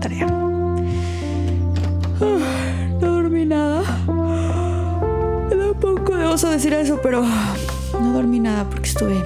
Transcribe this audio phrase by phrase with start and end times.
[0.00, 0.26] Tarea.
[3.00, 3.82] No dormí nada.
[5.48, 7.22] Me da un poco de oso decir eso, pero
[8.00, 9.22] no dormí nada porque estuve.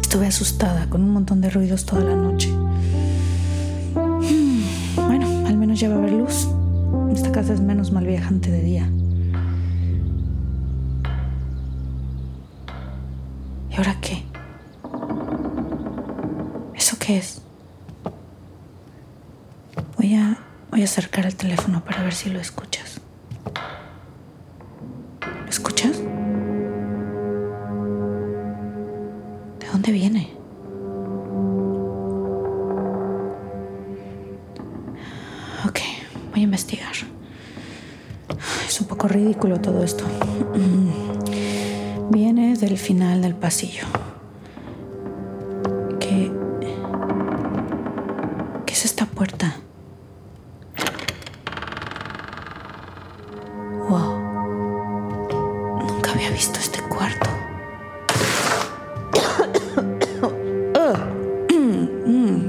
[0.00, 2.50] Estuve asustada con un montón de ruidos toda la noche.
[4.96, 6.48] Bueno, al menos ya va a haber luz.
[7.12, 8.88] Esta casa es menos mal viajante de día.
[13.70, 14.22] ¿Y ahora qué?
[16.74, 17.40] ¿Eso qué es?
[20.73, 23.00] Voy acercar el teléfono para ver si lo escuchas.
[25.42, 25.98] ¿Lo escuchas?
[29.60, 30.30] ¿De dónde viene?
[35.66, 35.80] Ok,
[36.30, 36.94] voy a investigar.
[38.66, 40.04] Es un poco ridículo todo esto.
[42.10, 43.86] Viene del final del pasillo.
[56.34, 57.30] Visto este cuarto.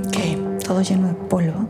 [0.07, 0.17] ok,
[0.65, 1.67] todo lleno de polvo.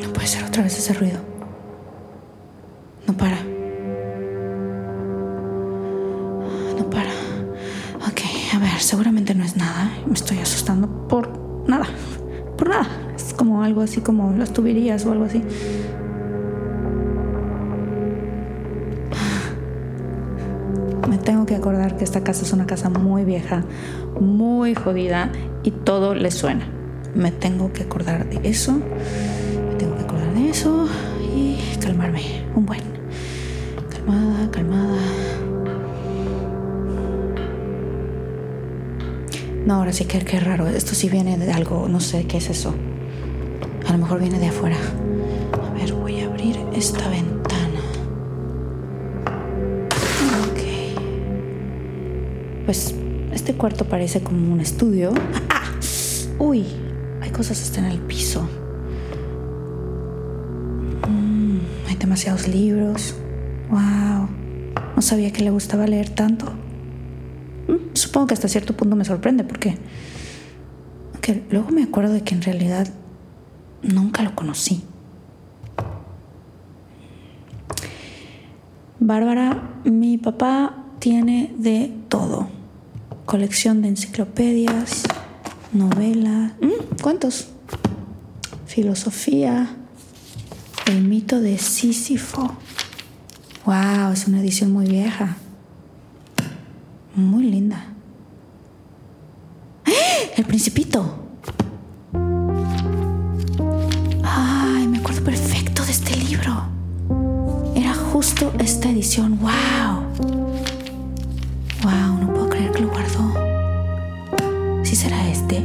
[0.00, 1.18] No puede ser otra vez ese ruido.
[3.06, 3.42] No para.
[6.78, 7.10] No para.
[8.08, 8.20] Ok,
[8.54, 9.90] a ver, seguramente no es nada.
[10.06, 11.28] Me estoy asustando por
[11.68, 11.86] nada.
[12.56, 12.86] Por nada.
[13.14, 14.52] Es como algo así como las
[15.04, 15.42] o algo así.
[21.26, 23.64] tengo que acordar que esta casa es una casa muy vieja,
[24.20, 25.32] muy jodida
[25.64, 26.68] y todo le suena.
[27.14, 30.88] Me tengo que acordar de eso, me tengo que acordar de eso
[31.36, 32.46] y calmarme.
[32.54, 32.80] Un buen.
[33.90, 34.98] Calmada, calmada.
[39.66, 40.68] No, ahora sí que qué raro.
[40.68, 42.72] Esto sí viene de algo, no sé qué es eso.
[43.96, 44.76] Lo mejor viene de afuera.
[45.70, 47.80] A ver, voy a abrir esta ventana.
[52.66, 52.94] Pues
[53.32, 55.14] este cuarto parece como un estudio.
[55.48, 55.62] ¡Ah!
[56.38, 56.66] Uy,
[57.22, 58.46] hay cosas hasta en el piso.
[61.08, 63.14] Mm, hay demasiados libros.
[63.70, 64.28] Wow.
[64.94, 66.52] No sabía que le gustaba leer tanto.
[67.66, 69.78] Mm, supongo que hasta cierto punto me sorprende porque
[71.22, 72.88] que luego me acuerdo de que en realidad
[73.82, 74.82] nunca lo conocí.
[78.98, 82.56] Bárbara, mi papá tiene de todo
[83.26, 85.02] colección de enciclopedias,
[85.72, 86.52] novelas.
[86.60, 87.48] Mm, ¿Cuántos?
[88.66, 89.76] Filosofía.
[90.86, 92.56] El mito de Sísifo.
[93.66, 95.36] Wow, es una edición muy vieja.
[97.16, 97.88] Muy linda.
[100.36, 101.25] El Principito.
[106.36, 106.62] Libro.
[107.74, 109.38] Era justo esta edición.
[109.40, 110.02] ¡Wow!
[111.82, 112.20] ¡Wow!
[112.20, 113.34] No puedo creer que lo guardó.
[114.84, 115.64] ¿Sí será este?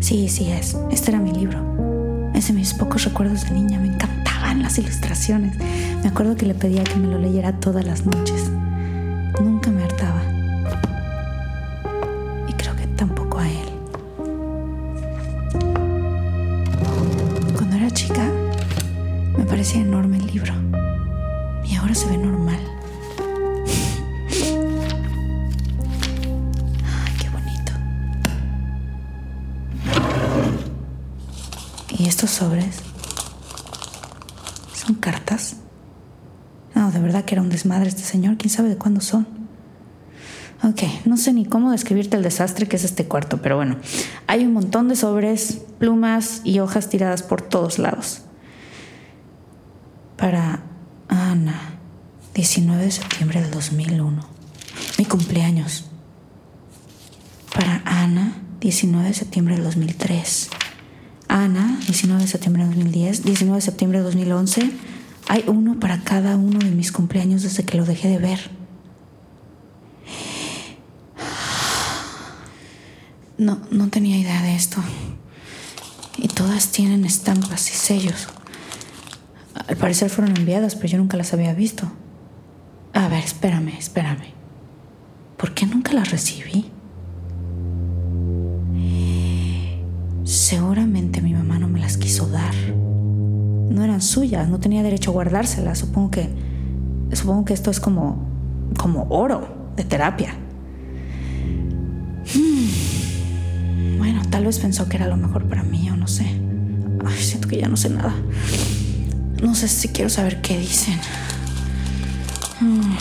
[0.00, 0.76] Sí, sí es.
[0.90, 1.60] Este era mi libro.
[2.34, 3.78] Es de mis pocos recuerdos de niña.
[3.78, 5.56] Me encantaban las ilustraciones.
[6.02, 8.50] Me acuerdo que le pedía que me lo leyera todas las noches.
[32.10, 32.76] Estos sobres?
[34.74, 35.56] ¿Son cartas?
[36.74, 38.36] No, de verdad que era un desmadre este señor.
[38.36, 39.26] ¿Quién sabe de cuándo son?
[40.62, 43.76] Ok, no sé ni cómo describirte el desastre que es este cuarto, pero bueno,
[44.26, 48.22] hay un montón de sobres, plumas y hojas tiradas por todos lados.
[50.18, 50.62] Para
[51.08, 51.78] Ana,
[52.34, 54.22] 19 de septiembre del 2001,
[54.98, 55.86] mi cumpleaños.
[57.54, 60.50] Para Ana, 19 de septiembre del 2003.
[61.30, 64.72] Ana, 19 de septiembre del 2010, 19 de septiembre del 2011.
[65.28, 68.50] Hay uno para cada uno de mis cumpleaños desde que lo dejé de ver.
[73.38, 74.82] No, no tenía idea de esto.
[76.18, 78.26] Y todas tienen estampas y sellos.
[79.68, 81.92] Al parecer fueron enviadas, pero yo nunca las había visto.
[82.92, 84.34] A ver, espérame, espérame.
[85.36, 86.72] ¿Por qué nunca las recibí?
[94.10, 95.78] Suyas, no tenía derecho a guardárselas.
[95.78, 96.28] Supongo que.
[97.12, 98.28] Supongo que esto es como.
[98.78, 100.34] como oro de terapia.
[102.34, 103.98] Hmm.
[103.98, 106.26] Bueno, tal vez pensó que era lo mejor para mí, o no sé.
[107.18, 108.14] Siento que ya no sé nada.
[109.42, 110.98] No sé si quiero saber qué dicen.
[112.60, 112.96] Mm.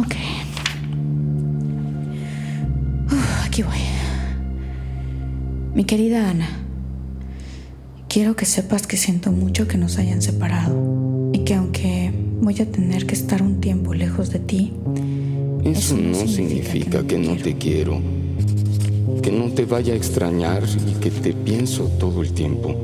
[0.00, 0.14] Ok.
[3.44, 3.78] Aquí voy.
[5.74, 6.48] Mi querida Ana,
[8.10, 12.66] quiero que sepas que siento mucho que nos hayan separado y que aunque voy a
[12.66, 14.72] tener que estar un tiempo lejos de ti,
[15.64, 18.00] Eso no significa que no te quiero,
[19.22, 22.74] que no te vaya a extrañar y que te pienso todo el tiempo.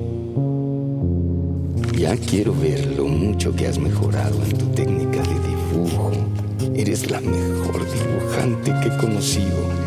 [1.98, 6.12] Ya quiero ver lo mucho que has mejorado en tu técnica de dibujo.
[6.76, 9.85] Eres la mejor dibujante que he conocido.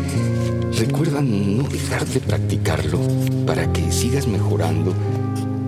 [0.80, 3.00] Recuerda no dejar de practicarlo
[3.46, 4.94] para que sigas mejorando.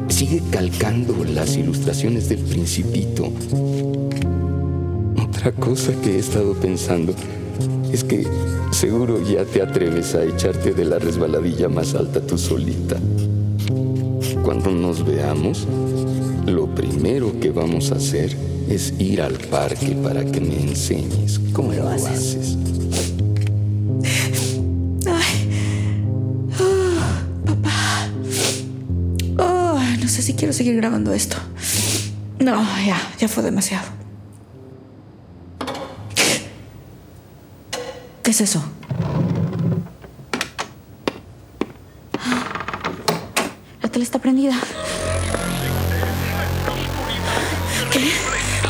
[0.09, 3.31] Sigue calcando las ilustraciones del principito.
[5.23, 7.15] Otra cosa que he estado pensando
[7.93, 8.27] es que
[8.71, 12.97] seguro ya te atreves a echarte de la resbaladilla más alta tú solita.
[14.43, 15.69] Cuando nos veamos,
[16.47, 18.35] lo primero que vamos a hacer
[18.67, 22.57] es ir al parque para que me enseñes cómo lo haces.
[30.13, 31.39] Sé si quiero seguir grabando esto.
[32.39, 33.87] No, ya, ya fue demasiado.
[38.23, 38.63] ¿Qué es eso?
[43.83, 44.55] La tele está prendida.
[47.91, 48.13] ¿Qué?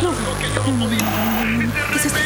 [0.00, 0.12] No.
[0.12, 1.72] No, no, no, no.
[1.90, 2.18] ¿Qué es esto?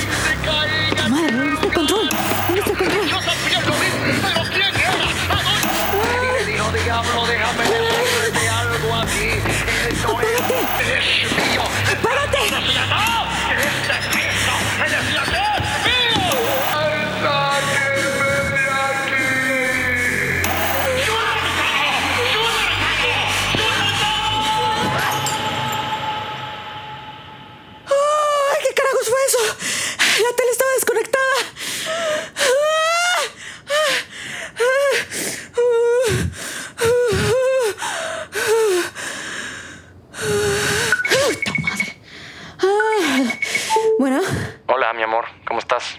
[44.87, 45.99] Hola, mi amor, ¿cómo estás?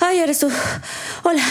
[0.00, 0.50] ay, eres tú.
[1.24, 1.42] Hola.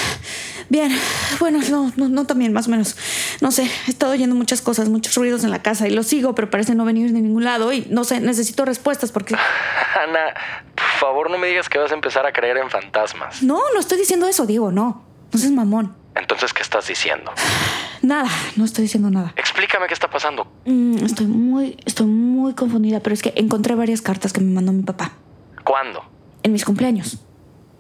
[0.70, 0.92] Bien.
[1.40, 2.98] Bueno, no, no, no tan bien, más o menos.
[3.42, 6.34] No sé, he estado oyendo muchas cosas, muchos ruidos en la casa y lo sigo,
[6.34, 9.36] pero parece no venir de ningún lado y no sé, necesito respuestas porque...
[10.04, 10.34] Ana,
[10.74, 13.44] por favor no me digas que vas a empezar a creer en fantasmas.
[13.44, 15.06] No, no estoy diciendo eso, Diego, no.
[15.32, 15.96] No seas mamón.
[16.16, 17.32] Entonces, ¿qué estás diciendo?
[18.02, 19.32] Nada, no estoy diciendo nada.
[19.36, 20.52] Explícame qué está pasando.
[20.66, 24.72] Mm, estoy muy, estoy muy confundida, pero es que encontré varias cartas que me mandó
[24.72, 25.12] mi papá
[25.68, 26.02] ¿Cuándo?
[26.44, 27.20] en mis cumpleaños.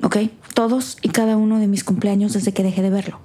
[0.04, 0.18] ¿ok?
[0.54, 3.20] Todos y cada uno de mis cumpleaños desde que dejé de verlo.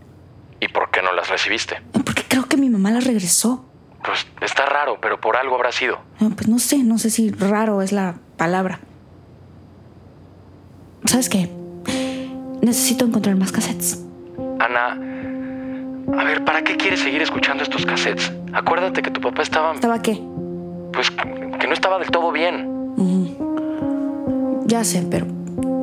[0.61, 1.83] ¿Y por qué no las recibiste?
[2.05, 3.65] Porque creo que mi mamá las regresó.
[4.05, 5.99] Pues está raro, pero por algo habrá sido.
[6.21, 8.81] No, Pues no sé, no sé si raro es la palabra.
[11.05, 11.51] ¿Sabes qué?
[12.61, 14.05] Necesito encontrar más cassettes.
[14.61, 14.93] Ana,
[16.17, 18.33] a ver, ¿para qué quieres seguir escuchando estos cassettes?
[18.53, 19.75] Acuérdate que tu papá estaba...
[19.75, 20.23] ¿Estaba qué?
[20.93, 22.71] Pues que no estaba del todo bien.
[24.73, 25.27] Ya sé, pero,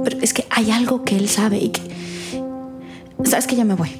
[0.03, 1.81] pero es que hay algo que él sabe y que...
[3.23, 3.91] ¿Sabes que Ya me voy.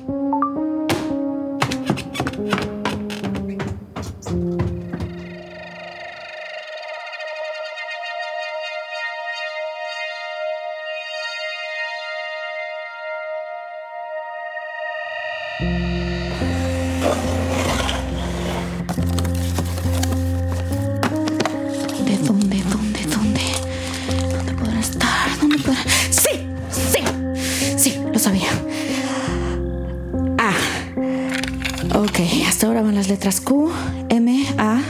[32.90, 33.72] Van las letras Q,
[34.10, 34.82] M, A,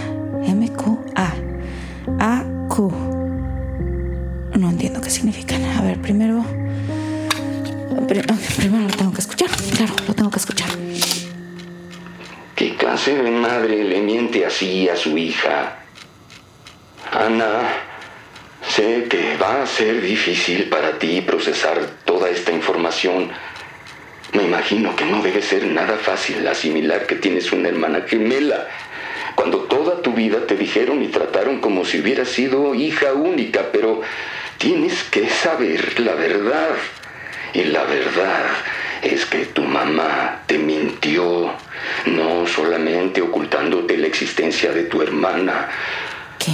[0.46, 1.34] M, Q, A.
[2.18, 2.90] A, Q.
[4.56, 5.62] No entiendo qué significan.
[5.66, 6.46] A ver, primero...
[8.56, 9.50] Primero lo tengo que escuchar.
[9.76, 10.70] Claro, lo tengo que escuchar.
[12.56, 15.80] ¿Qué clase de madre le miente así a su hija?
[17.12, 17.64] Ana,
[18.66, 23.30] sé que va a ser difícil para ti procesar toda esta información.
[24.34, 28.68] Me imagino que no debe ser nada fácil asimilar que tienes una hermana gemela.
[29.36, 34.02] Cuando toda tu vida te dijeron y trataron como si hubieras sido hija única, pero
[34.58, 36.76] tienes que saber la verdad.
[37.54, 38.46] Y la verdad
[39.02, 41.52] es que tu mamá te mintió,
[42.06, 45.70] no solamente ocultándote la existencia de tu hermana,
[46.38, 46.52] ¿Qué?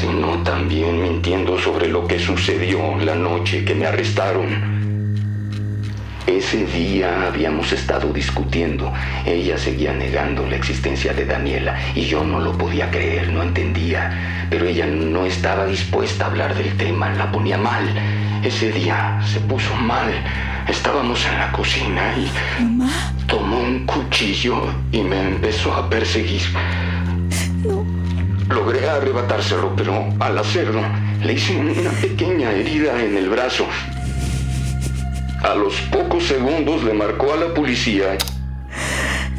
[0.00, 4.75] sino también mintiendo sobre lo que sucedió la noche que me arrestaron.
[6.26, 8.92] Ese día habíamos estado discutiendo.
[9.24, 14.46] Ella seguía negando la existencia de Daniela y yo no lo podía creer, no entendía.
[14.50, 17.84] Pero ella no estaba dispuesta a hablar del tema, la ponía mal.
[18.42, 20.12] Ese día se puso mal.
[20.66, 22.28] Estábamos en la cocina y
[23.28, 26.42] tomó un cuchillo y me empezó a perseguir.
[28.48, 30.82] Logré arrebatárselo, pero al hacerlo
[31.22, 33.66] le hice una pequeña herida en el brazo.
[35.46, 38.18] A los pocos segundos le marcó a la policía.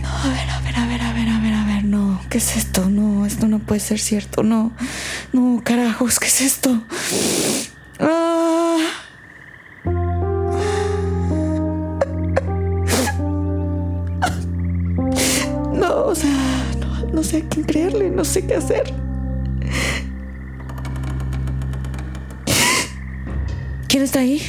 [0.06, 2.22] A ver, a ver, a ver, a ver, a ver, a ver, no.
[2.30, 2.90] ¿Qué es esto?
[2.90, 4.42] No, esto no puede ser cierto.
[4.42, 4.72] No,
[5.34, 6.82] no, carajos, ¿qué es esto?
[8.00, 8.78] Ah.
[15.74, 16.32] No, o sea,
[16.80, 18.94] no, no sé a quién creerle, no sé qué hacer.
[23.90, 24.42] ¿Quién está ahí?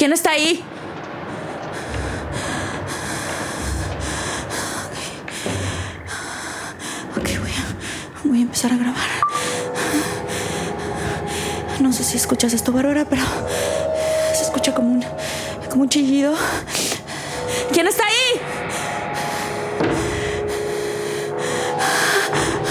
[0.00, 0.64] ¿Quién está ahí?
[7.16, 9.08] Ok, voy a, voy a empezar a grabar.
[11.80, 13.22] No sé si escuchas esto, Bárbara, pero
[14.34, 15.04] se escucha como un,
[15.68, 16.34] como un chillido.
[17.72, 18.40] ¿Quién está ahí?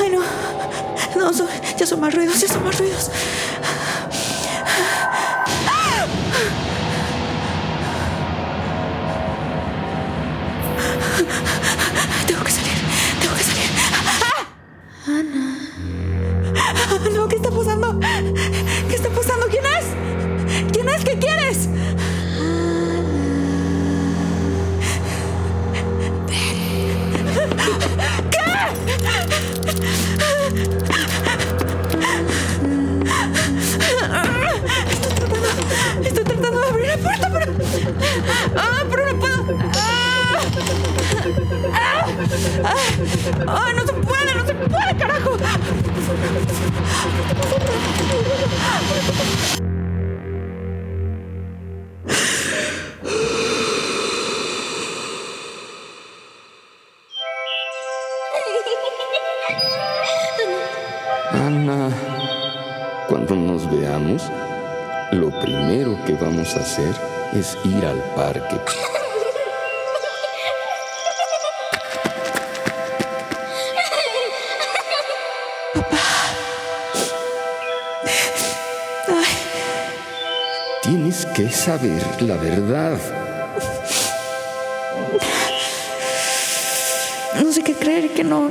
[0.02, 0.22] Ay, no.
[1.20, 3.10] No, son- ya son más ruidos, ya son más ruidos.
[43.48, 44.36] ¡Ay, no se puede!
[44.36, 45.38] ¡No se puede, carajo!
[61.32, 61.90] Ana,
[63.08, 64.24] cuando nos veamos,
[65.12, 66.94] lo primero que vamos a hacer
[67.34, 68.60] es ir al parque.
[81.20, 82.98] Tienes que saber la verdad.
[87.44, 88.50] No sé creer que no.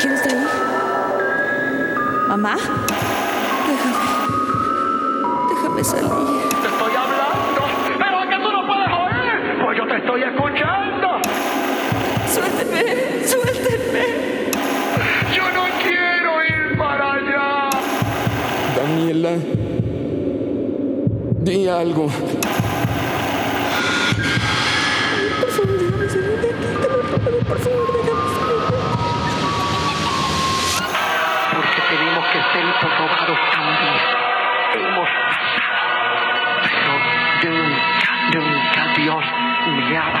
[0.00, 0.46] ¿Quién está ahí?
[2.28, 2.56] ¿Mamá?
[3.68, 3.94] Déjame.
[5.48, 6.10] Déjame salir.
[6.62, 7.62] ¡Te estoy hablando!
[7.98, 9.62] ¡Pero es que tú no puedes oír!
[9.64, 11.08] ¡Pues yo te estoy escuchando!
[12.34, 12.82] Suéltenme,
[13.28, 14.35] suéltenme.
[19.26, 19.42] Daniela,
[21.42, 22.06] di algo.
[25.40, 26.66] Por favor, déjame salir de aquí.
[26.80, 28.94] Te lo ruego, por favor, déjame salir de aquí.
[31.54, 33.98] Porque tenemos que ser probados también.
[34.74, 35.66] Hemos pasado.
[37.42, 39.24] Pero nunca, nunca Dios
[39.74, 40.20] miraba.